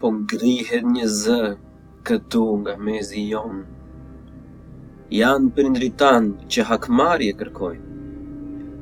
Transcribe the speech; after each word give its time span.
po 0.00 0.10
ngrihet 0.12 0.84
një 0.94 1.06
zë 1.22 1.42
këtu 2.06 2.44
nga 2.62 2.74
mezi 2.88 3.22
jonë. 3.32 3.62
Janë 5.20 5.48
për 5.56 5.68
ndritan 5.72 6.24
që 6.52 6.64
hakmarje 6.70 7.32
kërkojnë. 7.40 7.84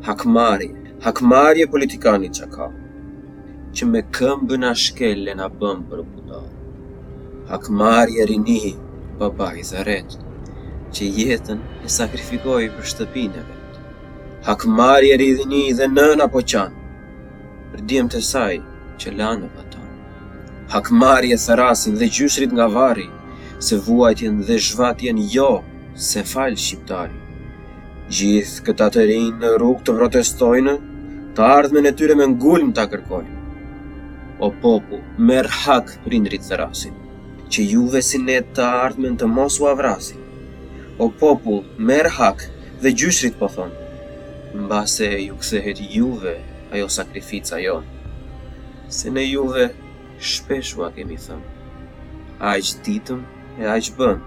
Hakmarje, 0.06 0.72
hakmarje 1.04 1.68
politikani 1.74 2.30
që 2.38 2.44
ka, 2.56 2.66
që 3.76 3.82
me 3.92 4.02
këmbën 4.16 4.66
a 4.70 4.72
shkelle 4.84 5.32
nga 5.38 5.48
bëm 5.62 5.86
për 5.90 6.00
budal. 6.10 6.46
Hakmarje 7.52 8.26
rini, 8.30 8.74
baba 9.20 9.52
i 9.60 9.62
zaret, 9.70 10.18
që 10.94 11.02
jetën 11.20 11.60
e 11.86 11.94
sakrifikoj 11.98 12.62
për 12.76 12.90
shtëpinë 12.92 13.40
e 13.42 13.46
vetë. 13.50 13.84
Hakmarje 14.50 15.14
rini 15.22 15.64
dhe 15.78 15.86
nëna 15.96 16.26
po 16.34 16.42
qanë, 16.54 16.82
për 17.70 17.86
dhjem 17.90 18.10
të 18.12 18.24
saj 18.32 18.54
që 19.00 19.16
lanë 19.22 19.52
vë 19.56 19.63
hakmarje 20.72 21.36
së 21.38 21.56
rasin 21.56 21.96
dhe 21.98 22.06
gjyshrit 22.08 22.52
nga 22.56 22.66
vari, 22.76 23.06
se 23.60 23.76
vuajtjen 23.86 24.40
dhe 24.48 24.58
zhvatjen 24.68 25.18
jo, 25.36 25.50
se 26.08 26.22
falë 26.30 26.56
shqiptari. 26.64 27.20
Gjithë 28.16 28.64
këta 28.66 28.88
të 28.94 29.04
rinë 29.10 29.38
në 29.42 29.50
rrugë 29.54 29.84
të 29.86 29.94
protestojnë, 30.00 30.74
të 31.36 31.42
ardhme 31.58 31.82
në 31.84 31.94
tyre 31.98 32.16
me 32.18 32.26
ngullim 32.34 32.72
të 32.76 32.84
kërkojnë. 32.92 33.40
O 34.44 34.48
popu, 34.60 34.98
merë 35.18 35.52
hak 35.64 35.94
prindrit 36.04 36.44
së 36.44 36.58
rasin, 36.60 36.94
që 37.52 37.64
juve 37.70 38.02
si 38.02 38.18
ne 38.20 38.40
të 38.56 38.64
ardhme 38.84 39.14
të 39.20 39.28
mos 39.30 39.60
u 39.62 39.68
avrasin. 39.70 40.20
O 40.98 41.08
popu, 41.20 41.60
merë 41.78 42.12
hak 42.18 42.44
dhe 42.82 42.92
gjyshrit 43.00 43.38
po 43.38 43.48
thonë, 43.54 43.86
mbase 44.64 45.08
ju 45.26 45.38
kthehet 45.40 45.80
juve 45.90 46.36
ajo 46.74 46.88
sakrifica 46.96 47.60
jonë. 47.62 47.92
Se 48.92 49.10
ne 49.10 49.24
juve 49.24 49.70
shpesh 50.22 50.74
ua 50.78 50.90
kemi 50.94 51.16
thënë. 51.18 51.48
Aq 52.52 52.72
ditëm 52.86 53.20
e 53.62 53.66
aq 53.74 53.86
bën. 53.98 54.18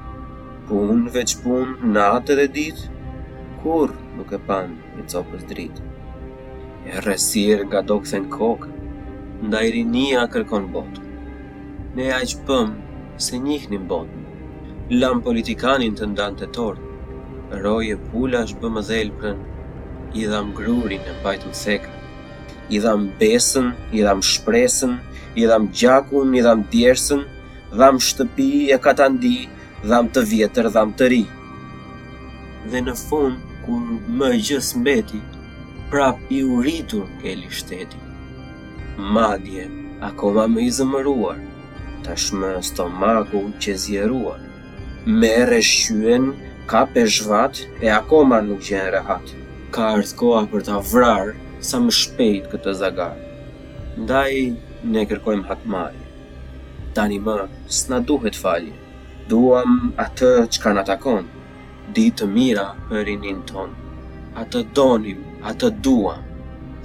un 0.80 1.02
veç 1.14 1.32
pun, 1.44 1.68
natë 1.96 2.36
dhe 2.38 2.48
ditë, 2.56 2.88
kur 3.62 3.90
nuk 4.16 4.32
e 4.36 4.40
pan 4.48 4.70
i 5.00 5.04
copës 5.12 5.46
dritë. 5.50 5.84
E 6.92 7.00
rësirë 7.06 7.66
nga 7.70 7.82
do 7.88 7.96
këthen 8.04 8.26
kokë, 8.34 8.70
nda 9.46 9.60
rinia 9.74 10.26
kërkon 10.34 10.66
botë. 10.74 11.02
Ne 11.96 12.10
aq 12.20 12.32
pëm 12.48 12.68
se 13.26 13.38
njihnim 13.48 13.88
botën, 13.88 14.22
lam 15.00 15.22
politikanin 15.24 15.96
të 15.96 16.06
ndanë 16.12 16.38
të 16.42 16.48
torë, 16.58 16.84
roje 17.64 17.96
pula 18.12 18.44
shbëm 18.50 18.62
bëmë 18.68 18.84
dhelpën, 18.90 19.38
i 20.20 20.24
dham 20.34 20.52
grurin 20.58 21.04
e 21.14 21.16
bajtëm 21.24 21.54
theka, 21.64 21.92
i 22.76 22.84
dham 22.84 23.00
besën, 23.24 23.68
i 23.98 24.04
dham 24.06 24.20
shpresën, 24.30 24.94
i 25.38 25.46
dham 25.48 25.70
gjakun, 25.74 26.34
i 26.36 26.42
dham 26.42 26.64
djersën, 26.72 27.22
dham 27.78 28.00
shtëpi 28.02 28.74
e 28.74 28.78
katandi, 28.82 29.38
dham 29.86 30.10
të 30.14 30.24
vjetër, 30.32 30.70
dham 30.74 30.94
të 30.98 31.10
ri. 31.14 31.22
Dhe 32.72 32.82
në 32.86 32.96
fund, 33.06 33.38
ku 33.66 33.78
më 34.20 34.32
gjës 34.48 34.72
mbeti, 34.82 35.20
prap 35.92 36.18
i 36.34 36.42
uritur 36.44 37.06
ke 37.22 37.36
li 37.38 37.50
shteti. 37.60 38.00
Madje, 39.16 39.68
akoma 40.10 40.48
më 40.54 40.66
izëmëruar, 40.72 41.40
ta 42.04 42.16
stomaku 42.70 43.44
që 43.62 43.78
zjeruar, 43.86 44.42
me 45.06 45.34
reshqyën, 45.54 46.34
Ka 46.68 46.82
pe 46.94 47.06
zhvat 47.16 47.62
e 47.86 47.88
akoma 47.96 48.42
nuk 48.44 48.60
gjenë 48.68 48.90
rehat. 48.96 49.30
Ka 49.72 49.86
ardhkoa 49.96 50.42
për 50.52 50.66
ta 50.68 50.82
vrar 50.90 51.30
sa 51.64 51.80
më 51.80 51.92
shpejt 51.96 52.50
këtë 52.52 52.74
zagar. 52.82 53.16
Ndaj 54.02 54.32
ne 54.92 55.04
kërkojmë 55.10 55.48
hakmarje. 55.50 56.06
Tani 56.96 57.18
më, 57.24 57.38
s'na 57.70 58.00
duhet 58.10 58.36
falje, 58.44 58.74
duam 59.30 59.92
atë 60.04 60.30
që 60.48 60.64
ka 60.64 60.72
atakon 60.84 60.88
takon, 60.88 61.28
ditë 61.96 62.28
mira 62.32 62.68
për 62.90 63.04
rinin 63.10 63.42
ton. 63.50 63.74
Atë 64.42 64.62
donim, 64.78 65.22
atë 65.52 65.72
duam, 65.84 66.22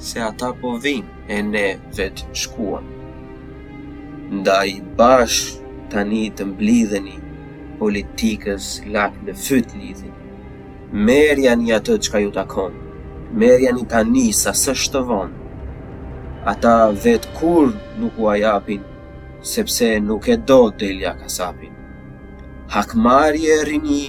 se 0.03 0.21
ata 0.25 0.51
po 0.61 0.77
vinë 0.83 1.31
e 1.31 1.41
ne 1.53 1.67
vetë 1.99 2.27
shkuam. 2.43 2.89
Ndaj 4.39 4.71
bashkë 4.99 5.75
tani 5.93 6.25
të 6.33 6.47
mblidheni, 6.53 7.19
politikës 7.81 8.73
lakë 8.95 9.27
në 9.29 9.37
fytë 9.45 9.83
lidhin. 9.83 10.17
Merja 11.09 11.55
një 11.57 11.77
atë 11.79 11.99
që 12.05 12.13
ka 12.15 12.21
ju 12.27 12.33
takon, 12.35 12.75
merja 13.43 13.73
një 13.77 13.87
tani 13.95 14.27
sa 14.37 14.53
së 14.63 14.75
shtë 14.83 15.03
vonë, 15.09 15.42
ata 16.49 16.91
vetë 16.91 17.29
kur 17.39 17.69
nuk 18.01 18.17
u 18.19 18.27
ajapin, 18.33 18.81
sepse 19.47 19.91
nuk 20.03 20.27
e 20.29 20.37
do 20.43 20.61
të 20.71 20.79
delja 20.87 21.13
kasapin. 21.21 21.71
Hakmarje 22.75 23.59
e 23.61 23.65
rini, 23.69 24.05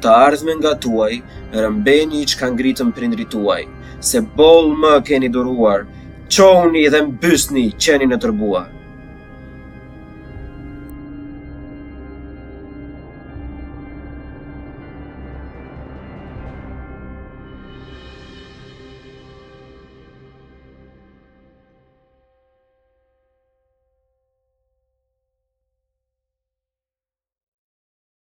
të 0.00 0.08
ardhme 0.26 0.54
nga 0.60 0.72
tuaj, 0.84 1.18
rëmbeni 1.64 2.22
që 2.30 2.40
kanë 2.40 2.58
gritëm 2.60 2.94
për 2.96 3.08
nërituaj, 3.12 3.62
se 4.00 4.22
bolë 4.38 4.72
më 4.84 4.94
keni 5.10 5.28
duruar, 5.34 5.84
qoni 6.34 6.88
dhe 6.94 7.04
mbysni 7.12 7.68
qeni 7.76 8.08
në 8.08 8.20
tërbuar. 8.24 8.72